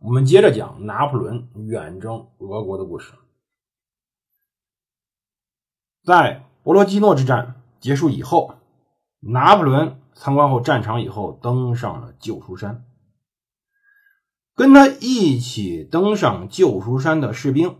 [0.00, 3.12] 我们接着讲拿破仑远征俄国的故事。
[6.02, 8.54] 在博罗基诺之战结束以后，
[9.20, 9.96] 拿破仑。
[10.12, 12.84] 参观后战场以后，登上了救赎山。
[14.54, 17.78] 跟他一起登上救赎山的士兵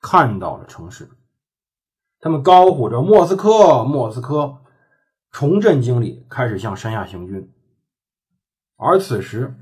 [0.00, 1.08] 看到了城市，
[2.18, 4.62] 他们高呼着“莫斯科，莫斯科”，
[5.30, 7.52] 重振精力，开始向山下行军。
[8.76, 9.54] 而此时，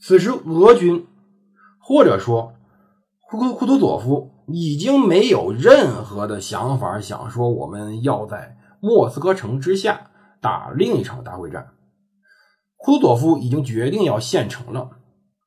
[0.00, 1.06] 此时俄军
[1.78, 2.54] 或者说
[3.28, 4.34] 库库库图佐夫。
[4.50, 10.10] 已经没有任何的想法，想说我们要在莫斯科城之下
[10.40, 11.74] 打另一场大会战。
[12.76, 14.92] 库图佐夫已经决定要献城了。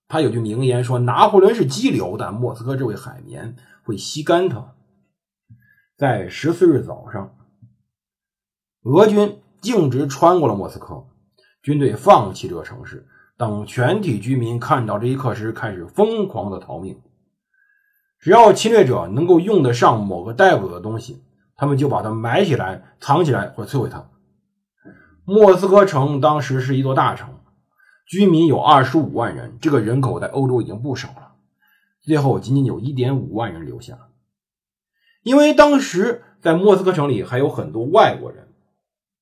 [0.08, 4.76] 他有句名言说：“拿破仑是激流，但莫斯科这位海绵会吸干他。”
[5.98, 7.36] 在十四日早上，
[8.84, 11.08] 俄军径直穿过了莫斯科，
[11.64, 13.08] 军队放弃这个城市。
[13.42, 17.02] 等全体居民看到这一刻时，开始疯狂的逃命。
[18.20, 21.24] 只要侵略者能够用得上某个带不走的东西，
[21.56, 24.08] 他们就把它埋起来、藏起来或摧毁它。
[25.26, 27.40] 莫斯科城当时是一座大城，
[28.06, 31.32] 居民有二十五万人，这个人口在欧洲已经不少了。
[32.04, 33.98] 最后仅仅有一点五万人留下，
[35.24, 38.50] 因为当时在莫斯科城里还有很多外国人，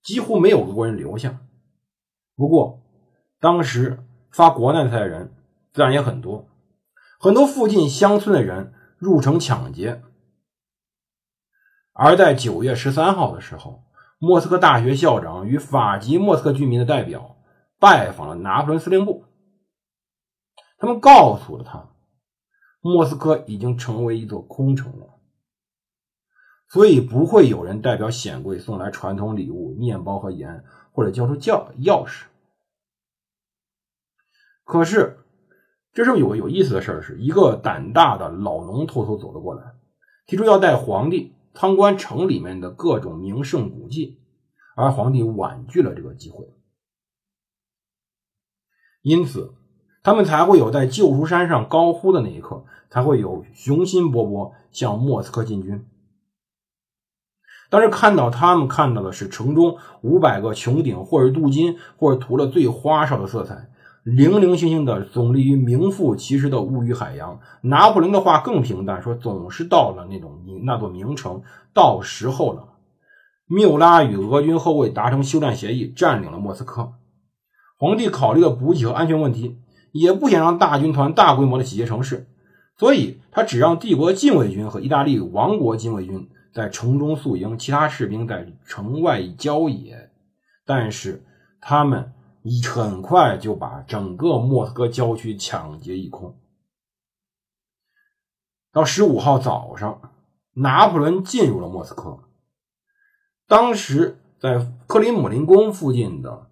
[0.04, 1.40] 几乎没有俄国人留下。
[2.36, 2.82] 不过，
[3.40, 4.00] 当时
[4.32, 5.34] 发国难财的人
[5.72, 6.48] 自然也很多，
[7.20, 8.74] 很多附近乡村的人。
[9.02, 10.04] 入城抢劫，
[11.94, 13.86] 而在九月十三号的时候，
[14.18, 17.38] 莫斯科大学校长与法籍莫斯科居民的代表
[17.80, 19.24] 拜访了拿破仑司令部。
[20.78, 21.92] 他们告诉了他，
[22.82, 25.08] 莫斯科已经成为一座空城了，
[26.68, 32.24] 所以不会有人代表显贵送来传统礼物、面包和盐，或者交出钥钥匙。
[34.70, 35.16] 可是。
[35.92, 39.74] 这时候有个有意思的事儿，是一个胆大的老农偷偷走了过来，
[40.28, 44.20] 提出要带皇帝参观城里面的各种名胜古迹，
[44.76, 46.48] 而皇帝婉拒了这个机会，
[49.02, 49.56] 因此
[50.04, 55.88] 他们才会有在救赎山上高呼的那一刻，才会有雄心勃勃向莫斯科进军。
[57.72, 63.72] 但是看到他们看到的是城中五百个穹顶，或者镀金，或者涂了最花哨的色彩。
[64.04, 67.40] 零零星星的耸立于名副其实的物语海洋。
[67.62, 71.42] 拿破仑的话更平淡，说总是到了那种那座名城，
[71.74, 72.70] 到时候了。
[73.46, 76.94] 缪拉与俄军后卫达成休战协议，占领了莫斯科。
[77.78, 79.58] 皇帝考虑了补给和安全问题，
[79.92, 82.28] 也不想让大军团大规模的洗劫城市，
[82.78, 90.10] 所以他只让帝国禁卫军和意大利王国禁卫军在城中宿营，其他士兵在城外郊野。
[90.66, 91.24] 但是
[91.60, 92.14] 他们。
[92.42, 96.40] 一很快就把整个莫斯科郊区抢劫一空。
[98.72, 100.14] 到十五号早上，
[100.54, 102.30] 拿破仑进入了莫斯科。
[103.48, 106.50] 当时在克里姆林宫附近的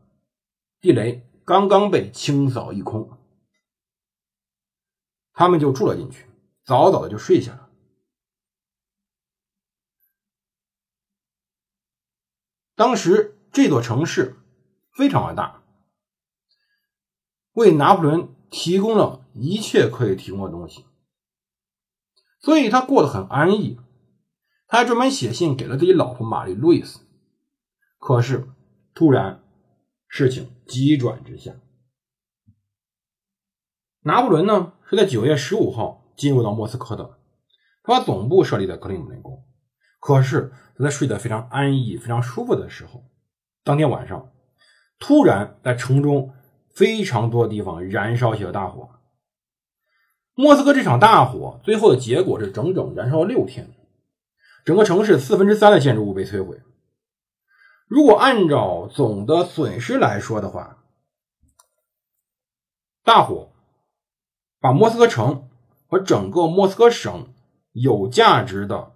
[0.82, 3.18] 地雷刚刚被清扫一空，
[5.32, 6.26] 他们就住了进去，
[6.66, 7.70] 早早的就睡下了。
[12.76, 14.36] 当时这座城市
[14.92, 15.64] 非常的大。
[17.58, 20.86] 为拿破仑提供了一切可以提供的东西，
[22.40, 23.80] 所以他过得很安逸。
[24.68, 27.00] 他还专门写信给了自己老婆玛丽路易斯。
[27.98, 28.48] 可是，
[28.94, 29.44] 突然
[30.08, 31.56] 事情急转直下。
[34.02, 37.18] 拿破仑呢是在九月十五号进入到莫斯科的，
[37.82, 39.44] 他把总部设立在克里姆林宫。
[40.00, 43.04] 可是他，在睡得非常安逸、非常舒服的时候，
[43.64, 44.32] 当天晚上
[45.00, 46.36] 突然在城中。
[46.78, 48.90] 非常多地方燃烧起了大火。
[50.36, 53.72] 莫斯科这场大火最后的结果是整整燃烧了六天，
[54.64, 56.62] 整个城市四分之三的建筑物被摧毁。
[57.88, 60.84] 如果按照总的损失来说的话，
[63.04, 63.52] 大火
[64.60, 65.50] 把莫斯科城
[65.88, 67.34] 和整个莫斯科省
[67.72, 68.92] 有价值的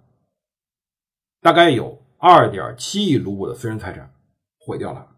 [1.40, 4.14] 大概有二点七亿卢布的私人财产
[4.60, 5.11] 毁掉了。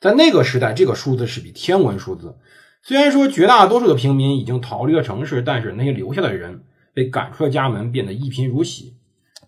[0.00, 2.38] 在那个时代，这个数字是笔天文数字。
[2.82, 6.64] 虽然说绝大多数的平民已经逃离了城市，但是那些留下的人
[6.94, 8.96] 被赶出了家门，变得一贫如洗。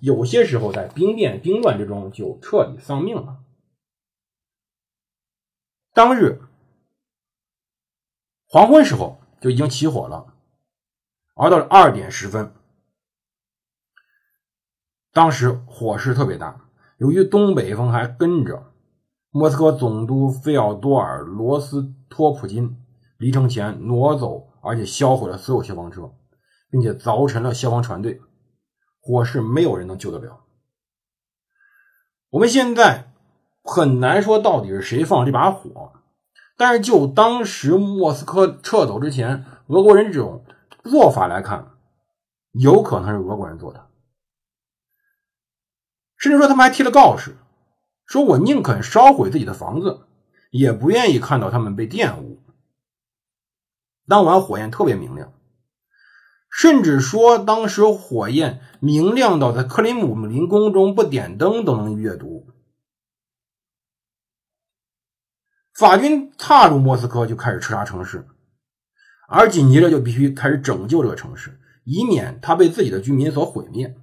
[0.00, 3.38] 有些时候，在兵变兵乱之中就彻底丧命了。
[5.92, 6.40] 当日
[8.46, 10.34] 黄昏时候就已经起火了，
[11.34, 12.52] 熬到了二点十分。
[15.12, 16.68] 当时火势特别大，
[16.98, 18.69] 由于东北风还跟着，
[19.32, 22.76] 莫斯科总督费奥多尔·罗斯托普金
[23.16, 26.12] 离城前挪走，而且销毁了所有消防车，
[26.68, 28.20] 并且凿沉了消防船队。
[29.00, 30.40] 火势没有人能救得了。
[32.30, 33.12] 我们现在
[33.62, 35.92] 很难说到底是谁放这把火，
[36.56, 40.44] 但是就当时莫斯科撤走之前，俄国人这种
[40.82, 41.70] 做法来看，
[42.50, 43.86] 有可能是俄国人做的。
[46.16, 47.36] 甚至说他们还贴了告示，
[48.10, 50.00] 说我宁肯烧毁自己的房子，
[50.50, 52.40] 也不愿意看到他们被玷污。
[54.08, 55.32] 当晚火焰特别明亮。
[56.50, 62.48] 甚至说，当时火焰明亮到在克里姆林宫中不点灯都能阅读。
[65.72, 68.26] 法军踏入莫斯科就开始彻查城市，
[69.28, 73.96] 而紧接着就必须开始拯救这个城市，以免它被自己的居民所毁灭。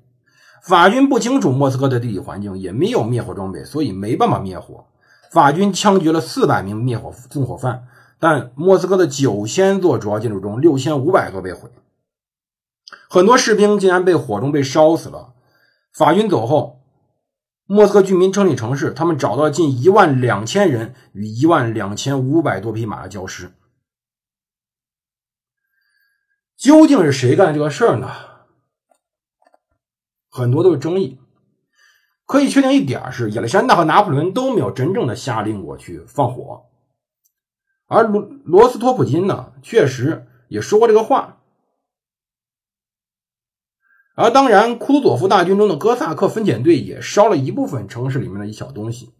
[0.63, 4.86] 法军不清楚莫斯科的地理环境，也没有灭火装备，所以没办法灭火。
[5.31, 7.88] 法军枪决了四百名灭火纵火犯，
[8.19, 11.69] 但莫斯科的九千座主要建筑中，六千五百座被毁。
[13.09, 15.33] 很多士兵竟然被火中被烧死了。
[15.94, 16.81] 法军走后，
[17.65, 23.51] 莫斯科居民整理城市，他们找到了近一万两千人与一万两千五百多匹马的焦尸。
[26.57, 28.09] 究竟是谁干这个事儿呢？
[30.37, 31.19] 很多都是争议。
[32.25, 36.65] 可以确定一点是，亚历山大和拿破仑都没有真正的下令过去放火，
[37.87, 41.41] 而罗罗斯托普金呢，确实也说过这个话。
[44.15, 49.13] 而当然，库图佐夫大军中的哥萨克分遣队也烧了一部分城市里面的一小东西。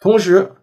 [0.00, 0.56] 同时，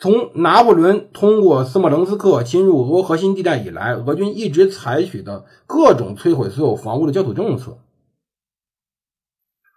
[0.00, 7.78] 从拿破仑通过斯莫棱斯克侵入俄核心地带以来，俄军一直采取的各种摧毁所有房屋的焦土政策。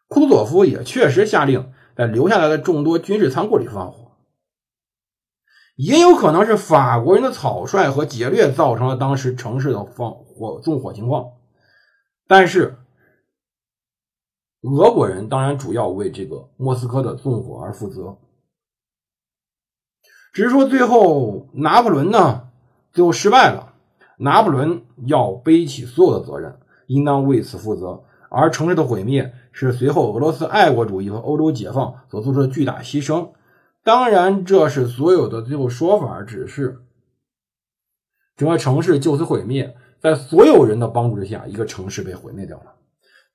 [0.07, 4.11] 库图佐夫也确实下令在留下来的众多军事仓库里放火。
[5.75, 11.31] 也有可能是法国人的草率和劫掠造成了当时城市的放火纵火情况，
[12.27, 12.77] 但是
[14.61, 18.17] 俄国人当然主要为这个莫斯科的纵火而负责。
[20.33, 22.47] 只是说最后拿破仑呢，
[22.93, 23.73] 最后失败了，
[24.17, 26.57] 拿破仑要背起所有的责任，
[26.87, 28.03] 应当为此负责。
[28.29, 33.31] 而城市的毁灭是随后俄罗斯爱国主义和欧洲解放所做出的巨大牺牲。
[33.83, 36.79] 当然，这是所有的最后说法，只是
[38.37, 39.75] 整个城市就此毁灭。
[39.99, 42.75] 在所有人的帮助之下，一个城市被毁灭掉了。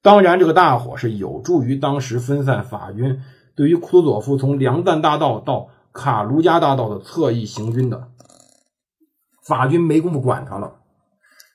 [0.02, 3.20] 当然，这个大火是有助于当时分散法军
[3.54, 8.08] 对于库佐夫从梁赞大道到卡卢加大道的侧翼行军的。
[9.44, 10.74] 法军没工夫管他了。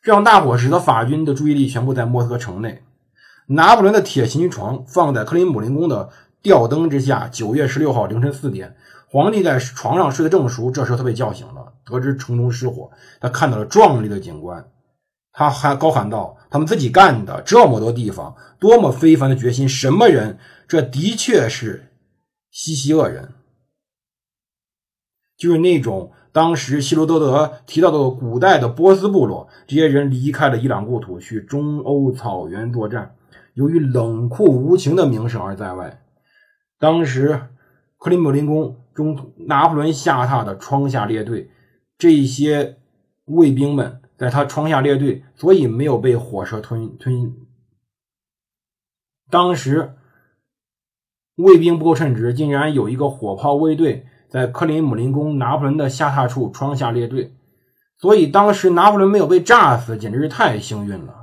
[0.02, 2.84] 这场大火使得法军的注意力全部在莫斯科城内。
[3.48, 6.10] 拿破仑的铁行军床放在克林姆林宫的。
[6.44, 8.76] 吊灯之下，九月十六号凌晨四点，
[9.12, 14.66] 皇帝在床上睡得正熟，这时候他被叫醒了，得知城中失火，他看到了壮丽的景观，
[15.32, 19.70] 他还高喊道：“他们自己干的，这么多地方，多么非凡的决心！
[19.70, 20.40] 什么人？
[20.68, 21.92] 这的确是
[22.50, 23.36] 西西厄人，
[25.42, 29.50] 就是那种当时希罗多德提到的古代的波斯部落。
[29.66, 33.16] 这些人离开了伊朗故土，去中欧草原作战，
[33.56, 36.04] 由于冷酷无情的名声而在外。”
[36.78, 37.48] 当时，
[37.98, 41.50] 克里姆林宫中，拿破仑下榻的窗下列队，
[41.98, 42.78] 这些
[43.26, 47.34] 卫兵们在他窗下列队，所以没有被火车吞吞。
[49.32, 49.96] 当时，
[51.38, 57.36] 卫兵不够称职，竟然有一个火炮卫队在克里姆林宫拿破仑的下榻处窗下列队，
[57.98, 61.14] 所以当时拿破仑没有被炸死，简直是太幸运了。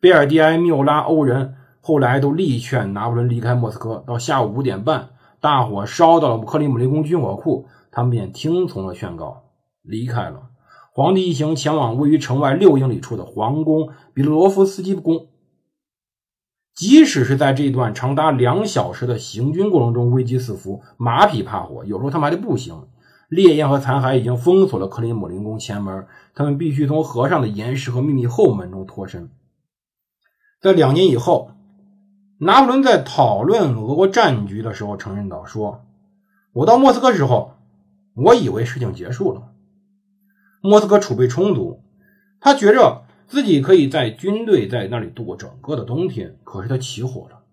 [0.00, 1.54] 贝尔蒂埃、缪拉、欧人。
[1.86, 4.02] 后来都力劝拿破仑离开莫斯科。
[4.06, 9.50] 到下午五点半，大火烧到了克里姆林宫军火库，他们便听从了劝告，
[9.82, 10.48] 离开了。
[10.94, 15.26] 皇帝一行前往位于城外六英里处的皇宫比罗夫斯基宫。
[16.74, 22.88] 即使是在这段长达两小时的行军过程中，危机四伏，马匹怕火，有时候他们还得步行。
[23.28, 29.30] 烈焰和残骸已经封锁了克里姆林宫前门，他们必须从河上的岩石和秘密后门中脱身。
[30.60, 31.50] 在两年以后。
[32.38, 35.84] 拿破仑在讨论俄国战局的时候承认道：“说
[36.52, 37.52] 我到莫斯科时候，
[38.16, 39.52] 我以为事情结束了。
[40.60, 41.80] 莫斯科储备充足，
[42.40, 46.36] 他觉着自己可以在军队在那里度过整个的冬天。
[46.44, 47.44] 可是他起火了，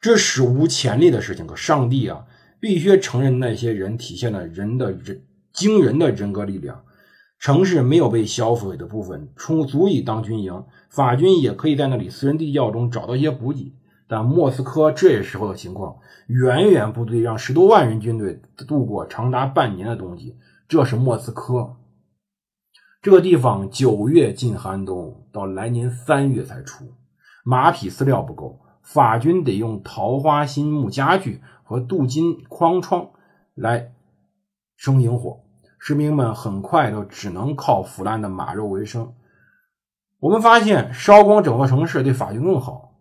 [0.00, 1.46] 这史无前例的事情。
[1.46, 2.26] 可上帝啊，
[2.58, 5.22] 必须承认那些人体现了人的人
[5.52, 6.82] 惊人的人格力量。
[7.38, 13.74] 城市没有被销毁的部分，充足以当军营。”法军也可以在那里私人地窖中找到一些补给，
[14.08, 15.96] 但莫斯科这时候的情况
[16.28, 20.34] 远远不足以让十多万人军队度过长达半年的冬季。
[20.66, 21.76] 这是莫斯科
[23.06, 26.92] 这个地方，九月进寒冬，到来年三月才出。
[27.44, 33.10] 马匹饲料不够，法军得用桃花心木家具和镀金框窗
[33.54, 33.92] 来
[34.74, 35.44] 生营火，
[35.78, 39.14] 士兵们很快都只能靠腐烂的马肉为生。
[40.18, 42.96] 我们发现烧光整个城市对法军更好，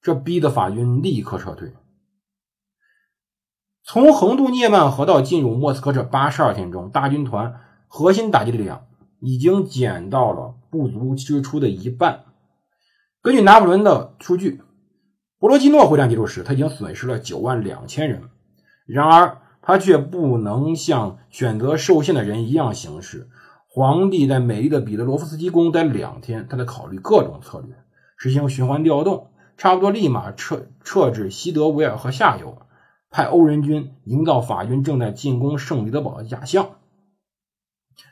[0.00, 1.74] 这逼得法军立刻撤退。
[3.82, 8.86] 从横渡涅曼河道进入莫斯科这八十二天中，大军团核心打击力量
[9.20, 12.24] 已经减到了不足支出的一半。
[13.22, 14.60] 根据拿破仑的数据，
[15.38, 18.22] 博罗基诺会战结束时，他已经损失了九万两千人。
[18.86, 23.28] 然而，他却不能像选择受限的人一样行事。
[23.68, 27.76] 皇帝在美丽的彼得罗夫斯基宫待两天，他在考虑各种策略，
[28.16, 32.62] 实行循环调动，差不多立马撤撤至西德维尔河下游，
[33.10, 36.70] 派欧人军营造法军正在进攻圣彼得堡的假象。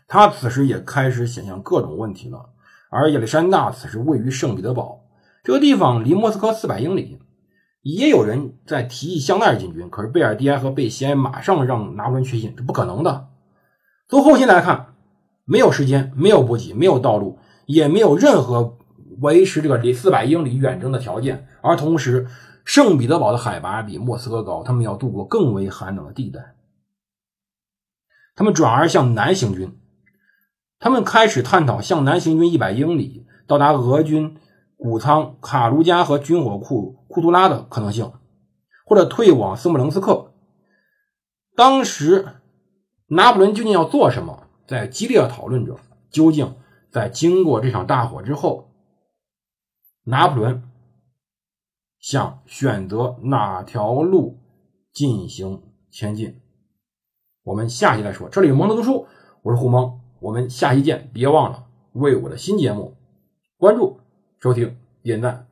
[0.07, 2.51] 他此时也开始想象各种问题了。
[2.91, 5.01] 而亚历山大此时位于圣彼得堡
[5.45, 7.19] 这个地方，离莫斯科四百英里。
[7.83, 13.29] 也有人在提议向那儿进军，可是贝尔蒂埃和贝西埃马上让拿破仑确信这不可能的。
[14.09, 14.95] 从后勤来看。
[15.51, 18.77] 没有时间，没有补给，没有道路，也没有任何
[19.21, 21.49] 维持这个离四百英里远征的条件。
[21.63, 22.27] 而同时，
[22.67, 26.53] 圣彼得堡的海拔比莫斯科高，他们要渡过更为寒冷的地带。
[28.39, 29.77] 他们转而向南行军，
[30.79, 34.37] 他们开始探讨向南行军一百英里，到达俄军
[34.77, 38.13] 谷仓、卡卢加和军火库库图拉的可能性，
[38.87, 40.35] 或者退往斯莫棱斯克。
[41.57, 42.37] 当时，
[43.09, 44.45] 拿破仑究竟要做什么？
[44.69, 45.77] 在激烈的讨论着，
[46.09, 46.55] 究竟
[46.93, 48.71] 在经过这场大火之后，
[50.05, 50.63] 拿破仑
[51.99, 54.39] 想选择哪条路
[54.93, 56.41] 进行前进？
[57.49, 58.29] 我们下期再说。
[58.29, 59.07] 这里有蒙德读书，
[59.41, 61.09] 我是胡蒙，我们下期见！
[61.15, 62.95] 别忘了为我的新节目
[63.57, 64.01] 关注、
[64.39, 65.47] 收听、点赞、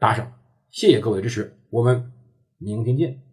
[0.00, 0.32] 打赏，
[0.72, 2.12] 谢谢各位支持，我们
[2.58, 3.27] 明天见。